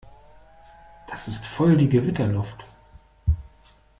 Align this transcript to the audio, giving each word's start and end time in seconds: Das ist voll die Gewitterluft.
Das 1.05 1.27
ist 1.27 1.45
voll 1.45 1.77
die 1.77 1.87
Gewitterluft. 1.87 2.65